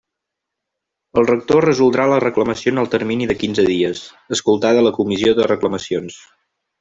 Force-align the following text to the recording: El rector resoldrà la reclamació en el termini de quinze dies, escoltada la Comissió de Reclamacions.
El 1.21 1.27
rector 1.31 1.67
resoldrà 1.69 2.07
la 2.13 2.17
reclamació 2.23 2.73
en 2.75 2.83
el 2.85 2.89
termini 2.95 3.27
de 3.33 3.37
quinze 3.43 3.67
dies, 3.71 4.01
escoltada 4.39 4.85
la 4.89 4.95
Comissió 5.01 5.35
de 5.41 5.47
Reclamacions. 5.53 6.19